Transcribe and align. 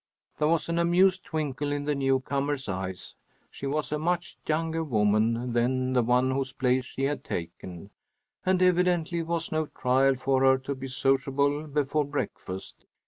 There 0.39 0.47
was 0.47 0.67
an 0.67 0.79
amused 0.79 1.23
twinkle 1.25 1.71
in 1.71 1.85
the 1.85 1.93
newcomer's 1.93 2.67
eyes. 2.67 3.13
She 3.51 3.67
was 3.67 3.91
a 3.91 3.99
much 3.99 4.35
younger 4.47 4.83
woman 4.83 5.53
than 5.53 5.93
the 5.93 6.01
one 6.01 6.31
whose 6.31 6.53
place 6.53 6.85
she 6.85 7.03
had 7.03 7.23
taken, 7.23 7.91
and 8.43 8.63
evidently 8.63 9.19
it 9.19 9.27
was 9.27 9.51
no 9.51 9.67
trial 9.67 10.15
for 10.15 10.41
her 10.41 10.57
to 10.57 10.73
be 10.73 10.87
sociable 10.87 11.67
before 11.67 12.05
breakfast. 12.05 12.87